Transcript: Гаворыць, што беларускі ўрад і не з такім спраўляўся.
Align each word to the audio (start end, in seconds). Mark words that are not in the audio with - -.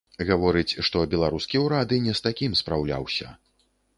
Гаворыць, 0.27 0.77
што 0.87 1.03
беларускі 1.11 1.61
ўрад 1.65 1.93
і 1.97 2.01
не 2.07 2.13
з 2.19 2.27
такім 2.27 2.57
спраўляўся. 2.61 3.27